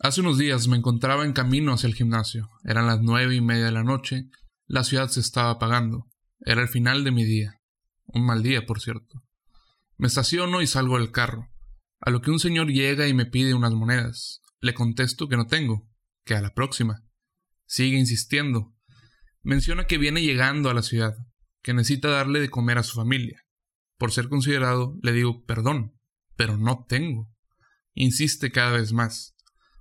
Hace 0.00 0.20
unos 0.20 0.38
días 0.38 0.68
me 0.68 0.76
encontraba 0.76 1.24
en 1.24 1.32
camino 1.32 1.72
hacia 1.72 1.88
el 1.88 1.94
gimnasio. 1.94 2.48
Eran 2.62 2.86
las 2.86 3.00
nueve 3.00 3.34
y 3.34 3.40
media 3.40 3.64
de 3.64 3.72
la 3.72 3.82
noche. 3.82 4.30
La 4.68 4.84
ciudad 4.84 5.08
se 5.08 5.18
estaba 5.18 5.50
apagando. 5.50 6.06
Era 6.40 6.62
el 6.62 6.68
final 6.68 7.02
de 7.02 7.10
mi 7.10 7.24
día. 7.24 7.60
Un 8.06 8.24
mal 8.24 8.44
día, 8.44 8.64
por 8.64 8.80
cierto. 8.80 9.24
Me 9.96 10.06
estaciono 10.06 10.62
y 10.62 10.68
salgo 10.68 10.98
del 10.98 11.10
carro. 11.10 11.48
A 12.00 12.10
lo 12.10 12.20
que 12.20 12.30
un 12.30 12.38
señor 12.38 12.68
llega 12.68 13.08
y 13.08 13.12
me 13.12 13.26
pide 13.26 13.54
unas 13.54 13.72
monedas. 13.72 14.40
Le 14.60 14.72
contesto 14.72 15.28
que 15.28 15.36
no 15.36 15.48
tengo, 15.48 15.90
que 16.24 16.36
a 16.36 16.40
la 16.40 16.54
próxima. 16.54 17.02
Sigue 17.66 17.98
insistiendo. 17.98 18.76
Menciona 19.42 19.88
que 19.88 19.98
viene 19.98 20.22
llegando 20.22 20.70
a 20.70 20.74
la 20.74 20.82
ciudad, 20.82 21.16
que 21.60 21.74
necesita 21.74 22.08
darle 22.08 22.38
de 22.38 22.50
comer 22.50 22.78
a 22.78 22.84
su 22.84 22.94
familia. 22.94 23.42
Por 23.96 24.12
ser 24.12 24.28
considerado, 24.28 24.96
le 25.02 25.10
digo 25.10 25.44
perdón, 25.44 25.98
pero 26.36 26.56
no 26.56 26.84
tengo. 26.88 27.28
Insiste 27.94 28.52
cada 28.52 28.70
vez 28.70 28.92
más. 28.92 29.34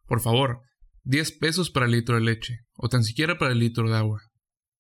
Por 0.08 0.22
favor, 0.22 0.62
diez 1.04 1.32
pesos 1.32 1.70
para 1.70 1.86
el 1.86 1.92
litro 1.92 2.16
de 2.16 2.22
leche, 2.22 2.66
o 2.76 2.90
tan 2.90 3.04
siquiera 3.04 3.38
para 3.38 3.52
el 3.52 3.60
litro 3.60 3.90
de 3.90 3.98
agua. 3.98 4.22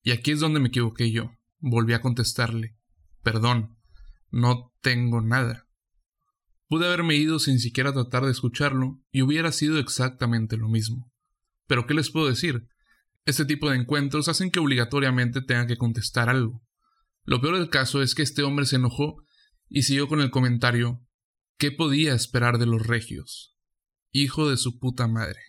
Y 0.04 0.12
aquí 0.12 0.31
es 0.31 0.40
donde 0.40 0.59
me 0.59 0.70
equivoqué 0.70 1.12
yo. 1.12 1.31
Volví 1.59 1.94
a 1.94 2.02
contestarle. 2.02 2.77
Perdón, 3.23 3.77
no 4.32 4.73
tengo 4.82 5.21
nada. 5.21 5.68
Pude 6.68 6.85
haberme 6.85 7.16
ido 7.16 7.40
sin 7.40 7.59
siquiera 7.59 7.94
tratar 7.94 8.26
de 8.26 8.32
escucharlo 8.32 9.02
y 9.12 9.21
hubiera 9.21 9.52
sido 9.52 9.80
exactamente 9.80 10.58
lo 10.58 10.70
mismo. 10.70 11.12
Pero 11.66 11.88
¿qué 11.88 11.94
les 11.94 12.09
puedo 12.09 12.27
decir? 12.27 12.68
Este 13.26 13.46
tipo 13.46 13.70
de 13.70 13.77
encuentros 13.77 14.30
hacen 14.30 14.52
que 14.52 14.59
obligatoriamente 14.59 15.41
tenga 15.41 15.68
que 15.68 15.77
contestar 15.77 16.30
algo. 16.30 16.63
Lo 17.23 17.41
peor 17.41 17.57
del 17.57 17.70
caso 17.70 18.02
es 18.02 18.16
que 18.16 18.23
este 18.23 18.44
hombre 18.44 18.66
se 18.66 18.77
enojó 18.77 19.23
y 19.68 19.84
siguió 19.84 20.07
con 20.07 20.21
el 20.21 20.32
comentario 20.32 21.02
¿Qué 21.57 21.71
podía 21.71 22.13
esperar 22.13 22.59
de 22.59 22.68
los 22.68 22.85
regios? 22.85 23.57
Hijo 24.21 24.49
de 24.49 24.57
su 24.57 24.80
puta 24.80 25.07
madre. 25.07 25.39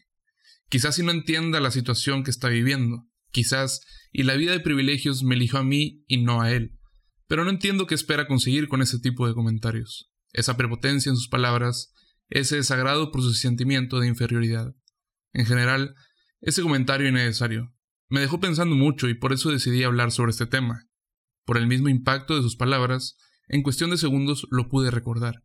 Quizás 0.68 0.96
si 0.96 1.02
no 1.02 1.10
entienda 1.10 1.60
la 1.60 1.70
situación 1.70 2.24
que 2.24 2.30
está 2.30 2.48
viviendo, 2.48 3.06
quizás, 3.30 3.80
y 4.12 4.24
la 4.24 4.34
vida 4.34 4.52
de 4.52 4.60
privilegios 4.60 5.22
me 5.22 5.34
eligió 5.34 5.60
a 5.60 5.64
mí 5.64 6.04
y 6.06 6.22
no 6.22 6.42
a 6.42 6.52
él, 6.52 6.78
pero 7.26 7.44
no 7.44 7.50
entiendo 7.50 7.86
qué 7.86 7.94
espera 7.94 8.26
conseguir 8.26 8.68
con 8.68 8.82
ese 8.82 8.98
tipo 8.98 9.26
de 9.26 9.34
comentarios, 9.34 10.10
esa 10.32 10.56
prepotencia 10.56 11.10
en 11.10 11.16
sus 11.16 11.28
palabras, 11.28 11.94
ese 12.28 12.56
desagrado 12.56 13.10
por 13.10 13.22
su 13.22 13.32
sentimiento 13.32 14.00
de 14.00 14.08
inferioridad. 14.08 14.74
En 15.32 15.46
general, 15.46 15.94
ese 16.40 16.62
comentario 16.62 17.08
innecesario. 17.08 17.74
Me 18.08 18.20
dejó 18.20 18.40
pensando 18.40 18.74
mucho 18.74 19.08
y 19.08 19.14
por 19.14 19.32
eso 19.32 19.50
decidí 19.50 19.82
hablar 19.82 20.12
sobre 20.12 20.30
este 20.30 20.46
tema. 20.46 20.86
Por 21.44 21.58
el 21.58 21.66
mismo 21.66 21.88
impacto 21.88 22.36
de 22.36 22.42
sus 22.42 22.56
palabras, 22.56 23.16
en 23.48 23.62
cuestión 23.62 23.90
de 23.90 23.98
segundos 23.98 24.46
lo 24.50 24.68
pude 24.68 24.90
recordar. 24.90 25.42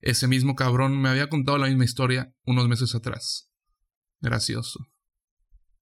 Ese 0.00 0.28
mismo 0.28 0.54
cabrón 0.54 1.00
me 1.00 1.08
había 1.08 1.28
contado 1.28 1.58
la 1.58 1.66
misma 1.66 1.84
historia 1.84 2.32
unos 2.44 2.68
meses 2.68 2.94
atrás. 2.94 3.50
Gracioso. 4.20 4.88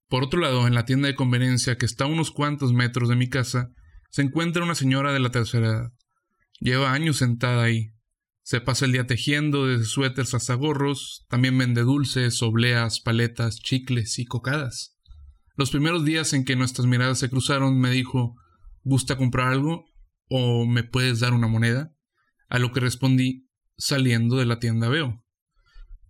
Por 0.07 0.23
otro 0.23 0.39
lado, 0.39 0.67
en 0.67 0.73
la 0.73 0.85
tienda 0.85 1.07
de 1.07 1.15
conveniencia 1.15 1.77
que 1.77 1.85
está 1.85 2.05
a 2.05 2.07
unos 2.07 2.31
cuantos 2.31 2.73
metros 2.73 3.09
de 3.09 3.15
mi 3.15 3.29
casa, 3.29 3.71
se 4.09 4.23
encuentra 4.23 4.63
una 4.63 4.75
señora 4.75 5.13
de 5.13 5.19
la 5.19 5.29
tercera 5.29 5.67
edad. 5.67 5.93
Lleva 6.59 6.93
años 6.93 7.17
sentada 7.17 7.63
ahí. 7.63 7.93
Se 8.41 8.59
pasa 8.59 8.85
el 8.85 8.91
día 8.91 9.05
tejiendo 9.05 9.67
desde 9.67 9.85
suéteres 9.85 10.33
hasta 10.33 10.55
gorros, 10.55 11.25
también 11.29 11.57
vende 11.57 11.81
dulces, 11.81 12.41
obleas, 12.41 12.99
paletas, 12.99 13.59
chicles 13.59 14.17
y 14.17 14.25
cocadas. 14.25 14.97
Los 15.55 15.69
primeros 15.69 16.03
días 16.03 16.33
en 16.33 16.43
que 16.43 16.55
nuestras 16.55 16.87
miradas 16.87 17.19
se 17.19 17.29
cruzaron 17.29 17.79
me 17.79 17.91
dijo 17.91 18.35
¿Gusta 18.81 19.17
comprar 19.17 19.49
algo? 19.49 19.85
¿O 20.29 20.65
me 20.65 20.83
puedes 20.83 21.19
dar 21.19 21.33
una 21.33 21.47
moneda? 21.47 21.93
A 22.47 22.57
lo 22.57 22.71
que 22.71 22.79
respondí 22.79 23.48
saliendo 23.79 24.35
de 24.37 24.45
la 24.45 24.59
tienda 24.59 24.89
veo. 24.89 25.23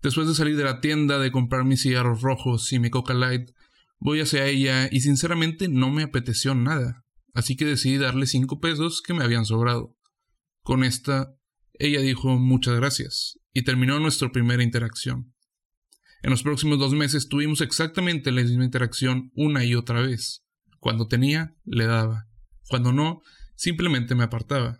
Después 0.01 0.27
de 0.27 0.35
salir 0.35 0.57
de 0.57 0.65
la 0.65 0.81
tienda, 0.81 1.19
de 1.19 1.31
comprar 1.31 1.63
mis 1.63 1.83
cigarros 1.83 2.21
rojos 2.21 2.71
y 2.73 2.79
mi 2.79 2.89
Coca 2.89 3.13
Light, 3.13 3.51
voy 3.99 4.19
hacia 4.19 4.45
ella 4.45 4.89
y 4.91 5.01
sinceramente 5.01 5.69
no 5.69 5.89
me 5.89 6.03
apeteció 6.03 6.55
nada, 6.55 7.05
así 7.33 7.55
que 7.55 7.65
decidí 7.65 7.97
darle 7.97 8.25
cinco 8.25 8.59
pesos 8.59 9.01
que 9.01 9.13
me 9.13 9.23
habían 9.23 9.45
sobrado. 9.45 9.95
Con 10.61 10.83
esta, 10.83 11.33
ella 11.73 12.01
dijo 12.01 12.37
muchas 12.37 12.75
gracias, 12.75 13.39
y 13.53 13.63
terminó 13.63 13.99
nuestra 13.99 14.31
primera 14.31 14.63
interacción. 14.63 15.33
En 16.21 16.31
los 16.31 16.43
próximos 16.43 16.79
dos 16.79 16.93
meses 16.93 17.29
tuvimos 17.29 17.61
exactamente 17.61 18.31
la 18.31 18.41
misma 18.41 18.65
interacción 18.65 19.31
una 19.35 19.63
y 19.63 19.75
otra 19.75 20.01
vez. 20.01 20.43
Cuando 20.79 21.07
tenía, 21.07 21.55
le 21.63 21.85
daba. 21.85 22.27
Cuando 22.67 22.91
no, 22.91 23.21
simplemente 23.55 24.15
me 24.15 24.23
apartaba. 24.23 24.79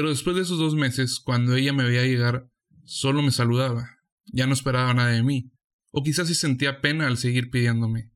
Pero 0.00 0.08
después 0.08 0.34
de 0.34 0.40
esos 0.40 0.58
dos 0.58 0.76
meses, 0.76 1.20
cuando 1.20 1.54
ella 1.56 1.74
me 1.74 1.84
veía 1.84 2.06
llegar, 2.06 2.48
solo 2.86 3.20
me 3.20 3.32
saludaba, 3.32 3.98
ya 4.24 4.46
no 4.46 4.54
esperaba 4.54 4.94
nada 4.94 5.10
de 5.10 5.22
mí, 5.22 5.52
o 5.90 6.02
quizás 6.02 6.28
sí 6.28 6.34
sentía 6.34 6.80
pena 6.80 7.06
al 7.06 7.18
seguir 7.18 7.50
pidiéndome. 7.50 8.10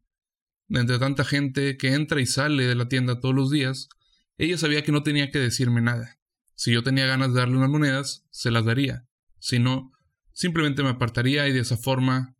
De 0.66 0.80
entre 0.80 0.98
tanta 0.98 1.26
gente 1.26 1.76
que 1.76 1.92
entra 1.92 2.22
y 2.22 2.26
sale 2.26 2.64
de 2.64 2.74
la 2.74 2.88
tienda 2.88 3.20
todos 3.20 3.34
los 3.34 3.50
días, 3.50 3.90
ella 4.38 4.56
sabía 4.56 4.82
que 4.82 4.92
no 4.92 5.02
tenía 5.02 5.30
que 5.30 5.38
decirme 5.38 5.82
nada. 5.82 6.18
Si 6.54 6.72
yo 6.72 6.82
tenía 6.82 7.04
ganas 7.04 7.34
de 7.34 7.40
darle 7.40 7.58
unas 7.58 7.68
monedas, 7.68 8.24
se 8.30 8.50
las 8.50 8.64
daría. 8.64 9.06
Si 9.38 9.58
no, 9.58 9.92
simplemente 10.32 10.82
me 10.82 10.88
apartaría 10.88 11.46
y 11.48 11.52
de 11.52 11.60
esa 11.60 11.76
forma 11.76 12.34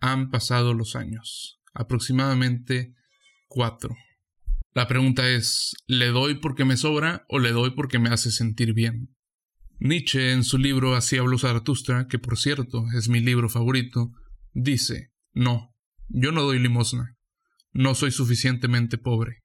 han 0.00 0.30
pasado 0.30 0.74
los 0.74 0.94
años. 0.94 1.58
Aproximadamente 1.72 2.92
cuatro. 3.48 3.96
La 4.72 4.86
pregunta 4.86 5.28
es, 5.28 5.74
¿le 5.88 6.08
doy 6.08 6.36
porque 6.36 6.64
me 6.64 6.76
sobra 6.76 7.24
o 7.28 7.40
le 7.40 7.50
doy 7.50 7.72
porque 7.72 7.98
me 7.98 8.10
hace 8.10 8.30
sentir 8.30 8.72
bien? 8.72 9.16
Nietzsche, 9.80 10.32
en 10.32 10.44
su 10.44 10.58
libro 10.58 10.94
Así 10.94 11.16
habló 11.16 11.38
Zaratustra, 11.38 12.06
que 12.06 12.20
por 12.20 12.38
cierto 12.38 12.84
es 12.96 13.08
mi 13.08 13.20
libro 13.20 13.48
favorito, 13.48 14.12
dice, 14.52 15.10
no, 15.32 15.74
yo 16.08 16.30
no 16.30 16.42
doy 16.42 16.60
limosna, 16.60 17.16
no 17.72 17.96
soy 17.96 18.12
suficientemente 18.12 18.96
pobre. 18.96 19.38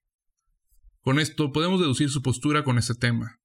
Con 1.00 1.18
esto 1.18 1.52
podemos 1.52 1.80
deducir 1.80 2.08
su 2.10 2.22
postura 2.22 2.62
con 2.62 2.78
este 2.78 2.94
tema, 2.94 3.40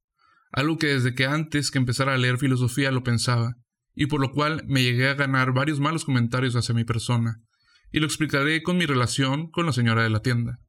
algo 0.52 0.78
que 0.78 0.88
desde 0.88 1.16
que 1.16 1.26
antes 1.26 1.72
que 1.72 1.80
empezara 1.80 2.14
a 2.14 2.18
leer 2.18 2.38
filosofía 2.38 2.92
lo 2.92 3.02
pensaba, 3.04 3.56
y 3.96 4.06
por 4.06 4.22
lo 4.22 4.32
cual 4.32 4.64
me 4.68 4.84
llegué 4.84 5.08
a 5.08 5.16
ganar 5.16 5.52
varios 5.52 5.80
malos 5.80 6.06
comentarios 6.06 6.56
hacia 6.56 6.76
mi 6.76 6.84
persona, 6.84 7.42
y 7.92 8.00
lo 8.00 8.06
explicaré 8.06 8.62
con 8.62 8.78
mi 8.78 8.86
relación 8.86 9.50
con 9.50 9.66
la 9.66 9.74
señora 9.74 10.04
de 10.04 10.10
la 10.12 10.22
tienda. 10.22 10.60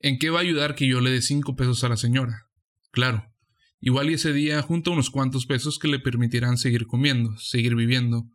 ¿En 0.00 0.18
qué 0.18 0.30
va 0.30 0.38
a 0.38 0.42
ayudar 0.42 0.76
que 0.76 0.86
yo 0.86 1.00
le 1.00 1.10
dé 1.10 1.20
cinco 1.22 1.56
pesos 1.56 1.82
a 1.82 1.88
la 1.88 1.96
señora? 1.96 2.48
Claro, 2.92 3.32
igual 3.80 4.10
y 4.10 4.14
ese 4.14 4.32
día 4.32 4.62
junta 4.62 4.90
unos 4.90 5.10
cuantos 5.10 5.46
pesos 5.46 5.78
que 5.78 5.88
le 5.88 5.98
permitirán 5.98 6.56
seguir 6.56 6.86
comiendo, 6.86 7.36
seguir 7.38 7.74
viviendo, 7.74 8.30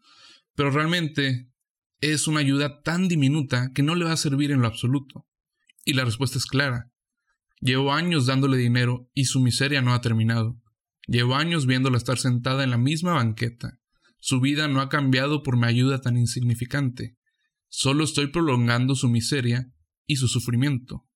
pero 0.56 0.72
realmente 0.72 1.50
es 2.02 2.28
una 2.28 2.42
ayuda 2.42 2.82
tan 2.82 3.08
diminuta 3.08 3.72
que 3.74 3.82
no 3.82 3.96
le 3.96 4.04
va 4.04 4.12
a 4.12 4.18
servir 4.18 4.52
en 4.52 4.62
lo 4.62 4.68
absoluto. 4.68 5.26
Y 5.86 5.94
la 5.94 6.04
respuesta 6.04 6.38
es 6.38 6.46
clara. 6.46 6.92
Llevo 7.62 7.94
años 7.94 8.26
dándole 8.26 8.58
dinero 8.58 9.10
y 9.14 9.26
su 9.26 9.40
miseria 9.40 9.82
no 9.82 9.94
ha 9.94 10.02
terminado. 10.02 10.62
Llevo 11.08 11.36
años 11.36 11.66
viéndola 11.66 11.98
estar 11.98 12.18
sentada 12.18 12.66
en 12.66 12.72
la 12.72 12.78
misma 12.78 13.14
banqueta. 13.14 13.80
Su 14.20 14.42
vida 14.42 14.68
no 14.68 14.82
ha 14.82 14.90
cambiado 14.90 15.44
por 15.44 15.58
mi 15.58 15.66
ayuda 15.66 16.02
tan 16.02 16.18
insignificante. 16.18 17.18
Solo 17.70 18.04
estoy 18.04 18.28
prolongando 18.28 18.96
su 18.96 19.08
miseria 19.08 19.72
y 20.06 20.18
su 20.18 20.28
sufrimiento. 20.28 21.08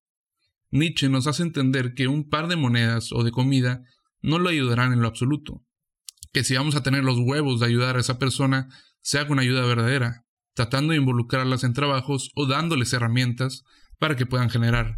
Nietzsche 0.69 1.09
nos 1.09 1.28
hace 1.28 1.44
entender 1.44 1.94
que 1.94 2.07
un 2.07 2.29
par 2.29 2.47
de 2.47 2.55
monedas 2.55 3.11
o 3.11 3.23
de 3.23 3.31
comida 3.31 3.83
no 4.22 4.39
lo 4.39 4.50
ayudarán 4.50 4.94
en 4.94 5.01
lo 5.01 5.07
absoluto. 5.07 5.63
Que 6.33 6.44
si 6.44 6.55
vamos 6.55 6.75
a 6.75 6.83
tener 6.83 7.03
los 7.03 7.19
huevos 7.19 7.59
de 7.59 7.67
ayudar 7.67 7.97
a 7.97 8.01
esa 8.01 8.19
persona, 8.19 8.67
sea 9.01 9.27
con 9.27 9.39
ayuda 9.39 9.66
verdadera, 9.66 10.25
tratando 10.53 10.91
de 10.91 10.97
involucrarlas 10.97 11.63
en 11.63 11.73
trabajos 11.73 12.31
o 12.35 12.45
dándoles 12.45 12.91
herramientas 12.94 13.63
para 14.00 14.16
que 14.16 14.25
puedan 14.25 14.50
generar, 14.50 14.97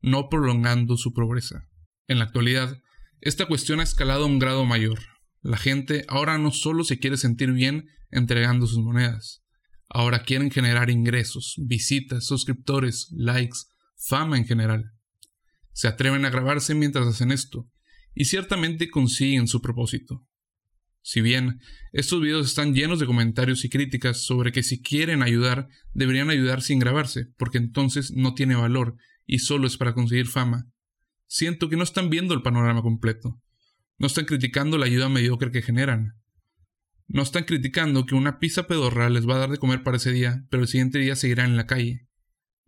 no 0.00 0.28
prolongando 0.28 0.96
su 0.96 1.12
pobreza. 1.12 1.68
En 2.08 2.18
la 2.18 2.24
actualidad, 2.24 2.80
esta 3.20 3.46
cuestión 3.46 3.80
ha 3.80 3.84
escalado 3.84 4.24
a 4.24 4.26
un 4.26 4.38
grado 4.38 4.64
mayor. 4.64 5.00
La 5.42 5.58
gente 5.58 6.04
ahora 6.08 6.38
no 6.38 6.50
solo 6.52 6.84
se 6.84 6.98
quiere 6.98 7.16
sentir 7.16 7.52
bien 7.52 7.88
entregando 8.10 8.66
sus 8.66 8.78
monedas, 8.78 9.42
ahora 9.88 10.22
quieren 10.22 10.50
generar 10.50 10.90
ingresos, 10.90 11.54
visitas, 11.58 12.26
suscriptores, 12.26 13.08
likes, 13.12 13.58
fama 13.96 14.36
en 14.36 14.46
general. 14.46 14.92
Se 15.80 15.88
atreven 15.88 16.26
a 16.26 16.30
grabarse 16.30 16.74
mientras 16.74 17.06
hacen 17.06 17.32
esto, 17.32 17.66
y 18.14 18.26
ciertamente 18.26 18.90
consiguen 18.90 19.48
su 19.48 19.62
propósito. 19.62 20.26
Si 21.00 21.22
bien 21.22 21.58
estos 21.92 22.20
videos 22.20 22.46
están 22.46 22.74
llenos 22.74 23.00
de 23.00 23.06
comentarios 23.06 23.64
y 23.64 23.70
críticas 23.70 24.22
sobre 24.22 24.52
que 24.52 24.62
si 24.62 24.82
quieren 24.82 25.22
ayudar, 25.22 25.68
deberían 25.94 26.28
ayudar 26.28 26.60
sin 26.60 26.80
grabarse, 26.80 27.28
porque 27.38 27.56
entonces 27.56 28.12
no 28.12 28.34
tiene 28.34 28.56
valor 28.56 28.96
y 29.24 29.38
solo 29.38 29.66
es 29.66 29.78
para 29.78 29.94
conseguir 29.94 30.26
fama, 30.26 30.70
siento 31.26 31.70
que 31.70 31.76
no 31.76 31.84
están 31.84 32.10
viendo 32.10 32.34
el 32.34 32.42
panorama 32.42 32.82
completo. 32.82 33.40
No 33.96 34.06
están 34.06 34.26
criticando 34.26 34.76
la 34.76 34.84
ayuda 34.84 35.08
mediocre 35.08 35.50
que 35.50 35.62
generan. 35.62 36.12
No 37.08 37.22
están 37.22 37.44
criticando 37.44 38.04
que 38.04 38.14
una 38.14 38.38
pizza 38.38 38.66
pedorra 38.66 39.08
les 39.08 39.26
va 39.26 39.36
a 39.36 39.38
dar 39.38 39.50
de 39.50 39.56
comer 39.56 39.82
para 39.82 39.96
ese 39.96 40.12
día, 40.12 40.44
pero 40.50 40.62
el 40.62 40.68
siguiente 40.68 40.98
día 40.98 41.16
seguirán 41.16 41.52
en 41.52 41.56
la 41.56 41.66
calle 41.66 42.09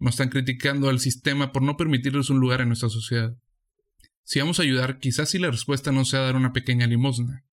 nos 0.02 0.14
están 0.14 0.31
criticando 0.31 0.88
al 0.88 0.99
sistema 0.99 1.52
por 1.52 1.62
no 1.62 1.76
permitirles 1.76 2.28
un 2.28 2.40
lugar 2.40 2.60
en 2.60 2.69
nuestra 2.69 2.88
sociedad. 2.88 3.37
Si 4.25 4.40
vamos 4.40 4.58
a 4.58 4.64
ayudar, 4.64 4.99
quizás 4.99 5.31
si 5.31 5.38
la 5.38 5.50
respuesta 5.50 5.93
no 5.93 6.04
sea 6.04 6.20
dar 6.20 6.34
una 6.34 6.52
pequeña 6.52 6.88
limosna, 6.88 7.44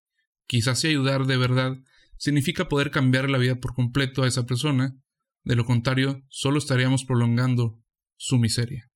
quizás 0.47 0.79
si 0.79 0.87
ayudar 0.87 1.27
de 1.27 1.37
verdad 1.37 1.77
significa 2.17 2.67
poder 2.67 2.89
cambiar 2.89 3.29
la 3.29 3.37
vida 3.37 3.59
por 3.59 3.75
completo 3.75 4.23
a 4.23 4.27
esa 4.27 4.47
persona, 4.47 4.97
de 5.43 5.55
lo 5.55 5.65
contrario 5.65 6.23
solo 6.27 6.57
estaríamos 6.57 7.05
prolongando 7.05 7.79
su 8.17 8.39
miseria. 8.39 8.89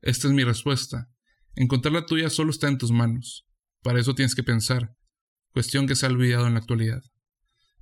Esta 0.00 0.26
es 0.26 0.32
mi 0.32 0.42
respuesta. 0.42 1.10
Encontrar 1.56 1.92
la 1.92 2.06
tuya 2.06 2.30
solo 2.30 2.50
está 2.50 2.68
en 2.68 2.78
tus 2.78 2.90
manos. 2.90 3.46
Para 3.82 4.00
eso 4.00 4.14
tienes 4.14 4.34
que 4.34 4.42
pensar, 4.42 4.96
cuestión 5.52 5.86
que 5.86 5.94
se 5.94 6.06
ha 6.06 6.08
olvidado 6.08 6.46
en 6.46 6.54
la 6.54 6.60
actualidad. 6.60 7.02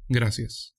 Gracias. 0.09 0.74